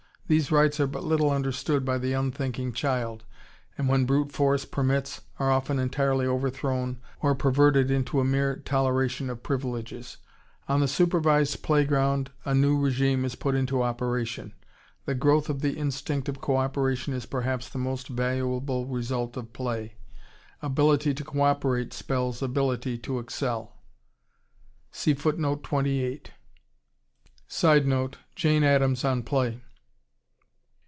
[0.27, 3.25] These rights are but little understood by the unthinking child,
[3.77, 9.29] and when brute force permits, are often entirely overthrown or perverted into a mere toleration
[9.29, 10.19] of privileges....
[10.69, 14.53] On the supervised playground a new regime is put into operation....
[15.03, 19.51] The growth of the instinct of co operation is perhaps the most valuable result of
[19.51, 19.95] play....
[20.61, 23.75] Ability to co operate spells ability to excel.
[24.93, 25.69] [Sidenote:
[28.33, 29.61] Jane Addams on Play.